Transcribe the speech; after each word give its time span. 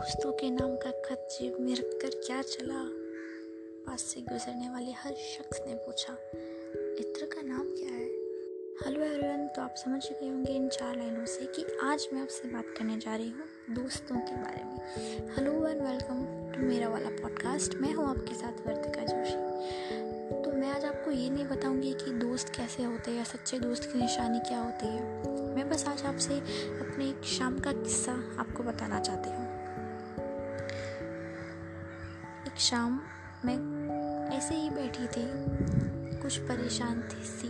दोस्तों 0.00 0.30
के 0.32 0.50
नाम 0.50 0.76
का 0.76 0.90
खत 0.90 1.26
जेब 1.30 1.56
में 1.60 1.74
रख 1.74 1.98
कर 2.02 2.10
क्या 2.26 2.40
चला? 2.42 2.78
पास 3.86 4.02
से 4.02 4.20
गुजरने 4.20 4.68
वाले 4.70 4.92
हर 4.92 5.14
शख्स 5.14 5.60
ने 5.66 5.74
पूछा, 5.74 6.12
इत्र 7.00 7.26
का 7.26 7.42
नाम 7.42 7.66
क्या 7.66 7.88
है? 7.88 8.06
हेलो 8.84 9.02
एवरीवन 9.02 9.46
तो 9.46 9.62
आप 9.62 9.74
समझ 9.76 10.00
चुके 10.02 10.28
होंगे 10.28 10.52
इन 10.52 10.68
चार 10.68 10.96
लाइनों 10.96 11.24
से 11.24 11.46
कि 11.46 11.64
आज 11.82 12.06
मैं 12.12 12.22
आपसे 12.22 12.48
बात 12.48 12.72
करने 12.78 12.98
जा 12.98 13.16
रही 13.16 13.28
हूँ 13.28 13.74
दोस्तों 13.74 14.16
के 14.20 14.36
बारे 14.36 14.64
में। 14.64 14.78
हेलो 15.36 15.68
एंड 15.68 15.82
वेलकम 15.82 16.24
टू 16.54 16.66
मेरा 16.68 16.88
वाला 16.88 17.10
पॉडकास्ट। 17.10 17.74
मैं 17.74 17.92
हूँ 17.92 18.08
आपके 18.08 18.34
साथ 18.34 18.66
वर्तिका 18.66 19.04
जोशी। 19.04 20.42
तो 20.42 20.52
मैं 20.52 20.72
आज 20.72 20.84
आपको 20.84 21.10
ये 21.10 21.30
नहीं 21.30 21.44
बताऊँगी 21.44 21.92
कि 21.94 22.12
दोस्त 22.18 22.54
कैसे 22.56 22.82
होते 22.82 23.10
हैं 23.10 23.18
या 23.18 23.24
सच्चे 23.24 23.58
दोस्त 23.58 23.92
की 23.92 23.98
निशानी 23.98 24.40
क्या 24.48 24.60
होती 24.60 24.86
है। 24.86 25.54
मैं 25.54 25.68
बस 25.70 25.86
आज 25.88 26.02
आपसे 26.04 26.40
अपने 26.80 27.10
एक 27.10 27.24
शाम 27.38 27.58
का 27.58 27.72
किस्सा 27.72 28.12
आपको 28.38 28.62
बताना 28.62 29.00
चाहती 29.00 29.30
हूँ। 29.30 29.49
शाम 32.60 33.00
मैं 33.44 33.56
ऐसे 34.36 34.54
ही 34.54 34.70
बैठी 34.70 35.06
थी, 35.06 35.24
कुछ 36.22 36.38
परेशान 36.38 37.02
थी 37.02 37.24
सी। 37.24 37.48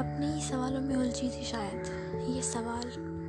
अपने 0.00 0.34
ही 0.34 0.42
सवालों 0.42 0.80
में 0.80 0.96
उलझी 0.96 1.28
थी 1.28 1.44
शायद। 1.44 1.82
ये 2.28 2.42
सवाल 2.42 2.82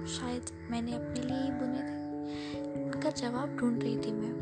शायद 0.08 0.70
मैंने 0.72 0.94
अपने 0.94 1.22
लिए 1.22 1.38
ही 1.38 1.52
बुने 1.52 1.80
थे, 1.80 2.84
उनका 2.84 3.10
जवाब 3.10 3.58
ढूंढ 3.58 3.84
रही 3.84 3.98
थी 3.98 4.12
मैं। 4.12 4.34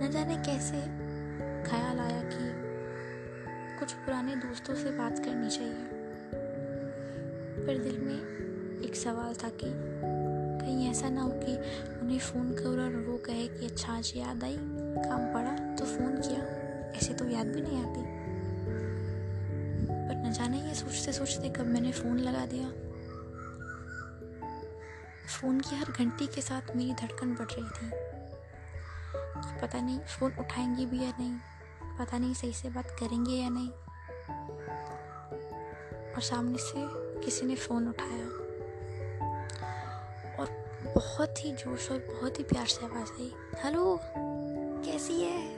न 0.00 0.10
जाने 0.10 0.36
कैसे 0.36 0.80
ख्याल 1.70 2.00
आया 2.00 2.22
कि 2.24 2.52
कुछ 3.78 3.92
पुराने 3.92 4.36
दोस्तों 4.36 4.74
से 4.74 4.90
बात 4.90 5.18
करनी 5.18 5.50
चाहिए। 5.50 5.88
पर 7.66 7.78
दिल 7.78 8.00
में 8.00 8.20
एक 8.80 8.96
सवाल 8.96 9.34
था 9.34 9.48
कि 9.48 9.66
कहीं 10.60 10.90
ऐसा 10.90 11.08
ना 11.08 11.22
हो 11.22 11.30
कि 11.30 11.56
उन्हें 12.00 12.18
फ़ोन 12.18 12.54
करो 12.54 12.82
और 12.82 13.06
वो 13.08 13.16
कहे 13.16 13.48
कि 13.48 13.66
अच्छा 13.66 13.92
आज 13.92 14.12
याद 14.16 14.44
आई, 14.44 14.56
काम 15.08 15.34
पड़ा 15.34 15.74
तो 15.74 15.84
फ़ोन 15.84 16.20
किया। 16.20 16.60
ऐसे 16.98 17.14
तो 17.14 17.28
याद 17.28 17.46
भी 17.46 17.60
नहीं 17.60 17.82
आती। 17.82 18.00
पर 19.86 20.28
न 20.28 20.32
जाने 20.32 20.60
ये 20.62 20.74
सोचते 20.74 21.12
सोचते 21.12 21.48
कब 21.48 21.66
मैंने 21.66 21.92
फ़ोन 21.92 22.18
लगा 22.18 22.46
दिया। 22.46 22.68
फ़ोन 25.40 25.60
की 25.60 25.76
हर 25.76 25.84
घंटी 25.84 26.26
के 26.26 26.40
साथ 26.40 26.76
मेरी 26.76 26.94
धड़कन 26.94 27.34
बढ़ 27.34 27.46
रही 27.46 27.64
थी। 27.64 27.90
कि 29.40 29.60
पता 29.60 29.80
नहीं 29.80 29.98
फ़ोन 29.98 30.32
उठाएँगे 30.38 30.86
भी 30.86 31.04
या 31.04 31.12
नहीं, 31.20 31.34
पता 31.98 32.18
नहीं 32.18 32.34
सही 32.34 32.52
से 32.52 32.70
बात 32.70 32.90
करेंगे 32.90 33.32
या 33.32 33.48
नहीं। 33.48 33.70
और 36.14 36.20
सामने 36.20 36.58
से 36.58 36.74
किसी 37.20 37.46
ने 37.46 37.54
फ़ोन 37.54 37.88
उठाया। 37.88 38.49
बहुत 40.94 41.44
ही 41.44 41.52
जोश 41.52 41.90
और 41.90 41.98
बहुत 41.98 42.38
ही 42.38 42.44
प्यार 42.44 42.66
से 42.66 42.86
आवाज़ 42.86 43.10
आई। 43.12 43.32
हेलो, 43.64 44.00
कैसी 44.84 45.20
है? 45.20 45.56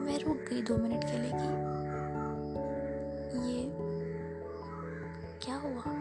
मैं 0.00 0.18
रुक 0.18 0.36
गई 0.36 0.62
दो 0.62 0.76
मिनट 0.76 1.04
के 1.04 1.18
लिए 1.18 1.30
कि 1.34 1.48
ये 3.50 3.70
क्या 5.42 5.56
हुआ? 5.56 5.92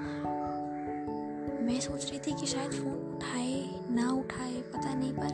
मैं 1.61 1.79
सोच 1.79 2.09
रही 2.09 2.19
थी 2.19 2.39
कि 2.39 2.45
शायद 2.45 2.71
फ़ोन 2.71 3.15
उठाए, 3.15 3.69
ना 3.89 4.11
उठाए, 4.11 4.61
पता 4.61 4.93
नहीं, 4.93 5.13
पर 5.13 5.29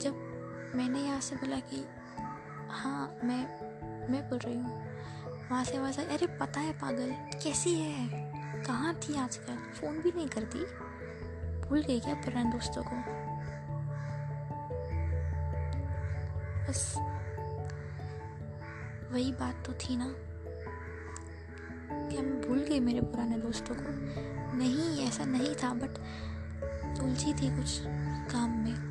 जब 0.00 0.14
मैंने 0.74 1.00
यहाँ 1.00 1.20
से 1.20 1.36
बोला 1.36 1.56
कि 1.56 1.84
हाँ 2.68 3.18
मैं 3.24 3.70
मैं 4.12 4.30
बोल 4.30 4.38
रही 4.38 4.56
हूँ। 4.56 4.82
वहाँ 5.50 5.64
से 5.64 5.76
आवाज़ 5.76 6.00
आई, 6.00 6.06
अरे, 6.06 6.26
पता 6.26 6.60
है 6.60 6.72
पागल, 6.72 7.10
कैसी 7.42 7.74
है? 7.74 8.30
कहाँ 8.56 8.94
थी 8.94 9.16
आजकल? 9.16 9.54
फ़ोन 9.54 9.98
भी 9.98 10.12
नहीं 10.16 10.28
करती। 10.28 10.58
भूल 11.68 11.80
गई 11.80 12.00
क्या 12.00 12.14
पुराने 12.14 12.50
दोस्तों 12.50 12.82
को? 12.82 12.96
बस, 16.68 16.94
वही 19.12 19.32
बात 19.32 19.66
तो 19.66 19.72
थी 19.72 19.96
ना। 19.96 20.14
क्या 22.08 22.22
मैं 22.22 22.48
भूल 22.48 22.58
गई 22.58 22.80
मेरे 22.80 23.00
पुराने 23.00 23.38
दोस्तों 23.38 23.74
को? 23.74 23.84
नहीं, 24.58 25.06
ऐसा 25.06 25.24
नहीं 25.24 25.54
था, 25.54 25.74
बट 25.74 25.98
उलझी 27.00 27.34
थी 27.34 27.56
कुछ 27.56 27.80
काम 28.32 28.50
में। 28.50 28.90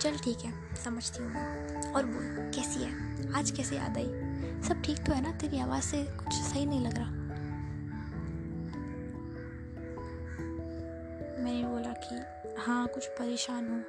चल 0.00 0.16
ठीक 0.16 0.38
है, 0.40 0.74
समझती 0.84 1.22
हूँ 1.22 1.32
और 1.92 2.06
बोल, 2.06 2.52
कैसी 2.54 2.84
है? 2.84 2.92
आज 3.32 3.50
कैसे 3.50 3.76
याद 3.76 3.96
आई? 3.96 4.08
सब 4.68 4.82
ठीक 4.82 5.04
तो 5.04 5.12
है 5.12 5.22
ना? 5.22 5.32
तेरी 5.32 5.60
आवाज़ 5.60 5.84
से 5.84 6.04
कुछ 6.04 6.32
सही 6.32 6.66
नहीं 6.66 6.86
लग 6.86 6.98
रहा। 6.98 7.17
मैंने 11.38 11.62
बोला 11.64 11.92
कि 12.04 12.16
हाँ 12.60 12.86
कुछ 12.88 13.06
परेशान 13.06 13.68
हूँ। 13.68 13.84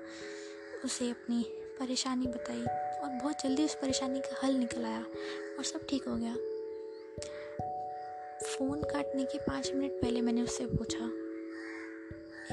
उसे 0.85 1.09
अपनी 1.09 1.43
परेशानी 1.79 2.27
बताई 2.27 2.61
और 2.61 3.09
बहुत 3.23 3.43
जल्दी 3.43 3.65
उस 3.65 3.75
परेशानी 3.75 4.19
का 4.19 4.35
हल 4.43 4.53
निकल 4.53 4.85
आया 4.85 5.01
और 5.57 5.63
सब 5.63 5.85
ठीक 5.89 6.07
हो 6.07 6.15
गया। 6.15 6.33
फ़ोन 8.43 8.81
काटने 8.83 9.23
के 9.23 9.37
पाँच 9.37 9.71
मिनट 9.73 9.91
पहले 9.91 10.21
मैंने 10.21 10.41
उससे 10.41 10.65
पूछा, 10.65 11.05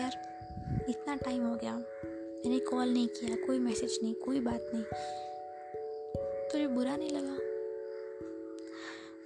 यार, 0.03 0.13
इतना 0.89 1.15
टाइम 1.17 1.47
हो 1.47 1.55
गया, 1.55 1.75
मैंने 1.75 2.59
कॉल 2.59 2.89
नहीं 2.89 3.09
किया, 3.09 3.37
कोई 3.47 3.59
मैसेज 3.59 3.99
नहीं, 4.03 4.15
कोई 4.15 4.41
बात 4.41 4.71
नहीं। 4.75 4.85
तुझे 6.53 6.67
बुरा 6.67 6.97
नहीं 6.97 7.11
लगा? 7.11 7.37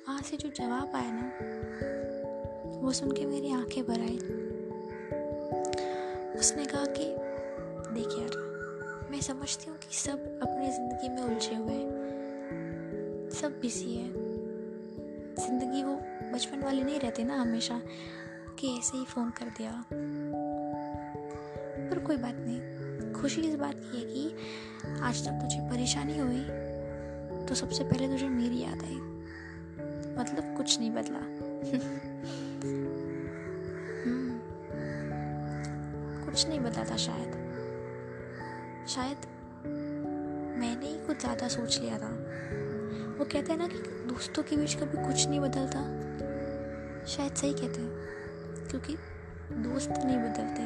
वहाँ 0.08 0.22
से 0.22 0.36
जो 0.36 0.48
जवाब 0.48 0.96
आया 0.96 1.10
ना, 1.12 2.80
वो 2.80 2.92
सुन 2.92 3.12
के 3.12 3.26
मेरी 3.26 3.52
आँखें 3.52 3.84
भर 3.86 4.00
आई। 4.00 4.18
उसने 6.40 6.64
कहा 6.64 6.84
कि, 6.86 7.04
देख 7.94 8.08
यार, 8.18 8.36
मैं 9.10 9.20
समझती 9.20 9.70
हूँ 9.70 9.78
कि 9.78 9.96
सब 9.96 10.40
अपनी 10.42 10.70
ज़िंदगी 10.70 11.08
में 11.08 11.22
उलझे 11.22 11.54
हुए 11.54 11.72
हैं। 11.72 13.30
सब 13.30 13.58
बिज़ी 13.60 13.94
है। 13.94 14.08
ज़िंदगी 15.34 15.82
वो 15.82 15.94
बचपन 16.34 16.62
वाली 16.62 16.82
नहीं 16.82 17.00
रहती 17.00 17.24
ना 17.24 17.34
हमेशा 17.40 17.80
कि 18.58 18.78
ऐसे 18.78 18.98
ही 18.98 19.04
फ़ोन 19.04 19.30
कर 19.30 19.46
दिया। 19.46 19.84
पर 21.90 21.98
कोई 21.98 22.16
बात 22.16 22.34
नहीं। 22.38 23.12
खुशी 23.12 23.40
इस 23.40 23.54
बात 23.54 23.74
की 23.74 23.98
है 23.98 24.04
कि 24.04 24.34
आज 25.00 25.24
तक 25.24 25.32
तुझे 25.32 25.60
परेशानी 25.60 26.18
हुई 26.18 26.44
तो 27.46 27.54
सबसे 27.54 27.84
पहले 27.84 28.08
तुझे 28.08 28.28
मेरी 28.28 28.60
याद 28.60 28.82
आई। 28.84 28.96
मतलब 30.18 30.54
कुछ 30.56 30.78
नहीं 30.78 30.90
बदला। 30.90 31.20
कुछ 36.40 36.48
नहीं 36.48 36.60
था 36.84 36.96
शायद। 36.96 37.32
शायद 38.88 39.26
मैंने 40.60 40.86
ही 40.86 41.06
कुछ 41.06 41.20
ज़्यादा 41.20 41.48
सोच 41.48 41.78
लिया 41.78 41.98
था। 41.98 42.08
वो 43.18 43.24
कहते 43.24 43.52
हैं 43.52 43.58
ना 43.58 43.66
कि 43.66 43.78
दोस्तों 44.08 44.42
के 44.42 44.56
बीच 44.56 44.74
कभी 44.74 45.06
कुछ 45.06 45.28
नहीं 45.28 45.40
बदलता। 45.40 45.82
शायद 47.06 47.34
सही 47.34 47.52
कहते 47.52 47.80
हैं, 47.80 48.68
क्योंकि 48.68 48.96
दोस्त 49.52 49.90
नहीं 49.90 50.18
बदलते। 50.18 50.62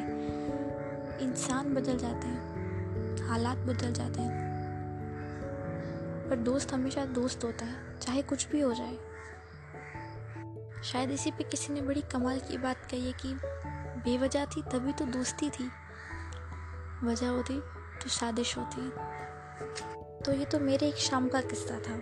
इंसान 1.25 1.73
बदल 1.73 1.97
जाते 1.97 2.27
हैं, 2.27 3.27
हालात 3.27 3.57
बदल 3.57 3.93
जाते 3.93 4.21
हैं। 4.21 4.33
पर 6.29 6.35
दोस्त 6.35 6.73
हमेशा 6.73 7.05
दोस्त 7.05 7.43
होता 7.43 7.65
है, 7.65 7.99
चाहे 7.99 8.21
कुछ 8.21 8.49
भी 8.49 8.61
हो 8.61 8.73
जाए। 8.73 8.97
शायद 10.83 11.11
इसी 11.11 11.31
पे 11.31 11.43
किसी 11.43 11.73
ने 11.73 11.81
बड़ी 11.81 12.01
कमाल 12.01 12.39
की 12.39 12.57
बात 12.57 12.77
कही 12.91 13.05
है 13.05 13.13
कि 13.25 13.37
बेवजह 14.05 14.45
थी, 14.45 14.61
तभी 14.61 14.93
तो 14.93 15.05
दोस्ती 15.05 15.49
थी। 15.49 15.71
वजह 17.03 17.29
होती 17.29 17.59
तो 18.03 18.09
साजिश 18.09 18.57
होती। 18.57 18.89
तो 20.25 20.33
ये 20.33 20.45
तो 20.45 20.59
मेरे 20.59 20.87
एक 20.87 20.95
शाम 20.95 21.27
का 21.29 21.41
किस्सा 21.41 21.75
था, 21.75 21.99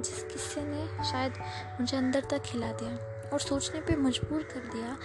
जिस 0.00 0.22
किस्से 0.22 0.60
ने 0.64 1.04
शायद 1.04 1.32
मुझे 1.80 1.96
अंदर 1.96 2.20
तक 2.20 2.38
खिला 2.38 2.72
दिया 2.72 3.14
और 3.30 3.40
सोचने 3.40 3.80
पे 3.80 3.96
मजबूर 3.96 4.42
कर 4.42 4.60
दिया 4.60 4.96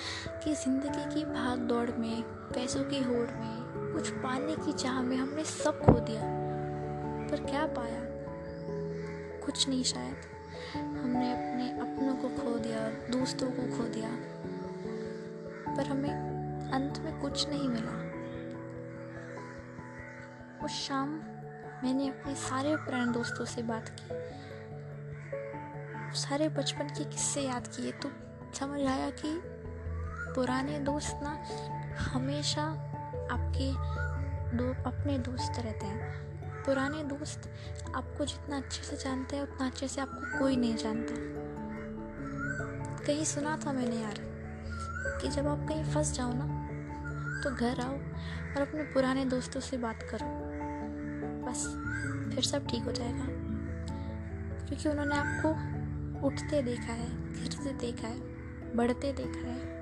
कि 0.44 0.56
ज़िंदगी 0.56 1.16
की 1.16 1.26
भाग 1.26 1.60
दौड़ 1.60 1.92
में, 1.92 2.24
पैसों 2.24 2.84
की 2.84 3.04
होड़ 3.04 3.28
में, 3.28 3.94
कुछ 3.94 4.10
पाने 4.10 4.56
की 4.56 4.74
चाह 4.74 5.02
में 5.02 5.18
हमने 5.18 5.44
सब 5.44 5.86
खो 5.86 5.92
दिया। 5.92 6.22
पर 7.32 7.46
क्या 7.50 7.66
पाया? 7.66 8.02
कुछ 9.46 9.70
नहीं 9.70 9.84
शायद। 9.84 10.16
हमने 10.76 11.32
अपने 11.32 11.72
अपनों 11.80 12.16
को 12.16 12.44
खो 12.44 12.60
दिया, 12.60 12.90
दोस्तों 12.90 13.48
को 13.48 13.78
खो 13.78 13.84
दिया। 13.84 14.10
पर 15.76 15.84
हमें 15.84 16.39
अंत 16.74 17.00
में 17.00 17.20
कुछ 17.20 17.50
नहीं 17.50 17.70
मिला। 17.70 17.98
उस 20.66 20.72
शाम 20.72 21.10
मैंने 21.84 22.10
अपने 22.10 22.36
सारे 22.36 22.76
पुराने 22.76 23.12
दोस्तों 23.12 23.46
से 23.46 23.62
बात 23.62 23.90
की। 23.90 24.20
सारे 26.20 26.50
बचपन 26.50 26.88
के 26.88 27.04
किस्से 27.04 27.42
याद 27.42 27.68
किए 27.68 27.92
तो 27.92 28.10
समझ 28.60 28.82
आया 28.82 29.10
कि 29.10 29.42
पुराने 30.36 30.80
दोस्त 30.80 31.20
ना 31.24 31.44
हमेशा 31.98 32.64
आपके 33.32 33.72
दो, 34.58 34.70
अपने 34.90 35.18
दोस्त 35.18 35.60
रहते 35.60 35.86
हैं। 35.86 36.64
पुराने 36.64 37.04
दोस्त 37.04 37.50
आपको 37.96 38.26
जितना 38.26 38.58
अच्छे 38.58 38.84
से 38.84 38.98
जानते 38.98 39.36
हैं, 39.36 39.44
उतना 39.44 39.68
अच्छे 39.68 39.88
से 39.88 40.02
आपको 40.02 40.40
कोई 40.40 40.56
नहीं 40.56 40.76
जानता। 40.76 41.14
कहीं 43.06 43.26
सुना 43.26 43.58
था 43.66 43.74
मैंने 43.74 43.96
यार 43.96 44.29
कि 45.06 45.28
जब 45.28 45.48
आप 45.48 45.66
कहीं 45.70 45.84
फंस 45.84 46.14
जाओ 46.14 46.34
ना 46.34 46.70
तो 47.44 47.56
घर 47.56 47.80
आओ 47.80 47.94
और 48.56 48.62
अपने 48.62 48.84
पुराने 48.84 49.26
दोस्तों 49.26 49.60
से 49.60 49.78
बात 49.78 50.04
करो। 50.04 50.50
बस, 51.46 51.66
फिर 52.36 52.44
सब 52.44 52.68
ठीक 52.68 52.84
हो 52.84 52.92
जाएगा। 52.92 53.26
क्योंकि 54.66 54.90
उन्होंने 54.90 55.16
आपको 55.16 55.50
उठते 56.28 56.62
देखा 56.62 56.94
है 56.94 57.34
गिरते 57.34 57.74
देखा 57.74 58.08
है, 58.08 58.20
बढ़ते 58.76 59.14
देखा 59.14 59.48
है। 59.48 59.79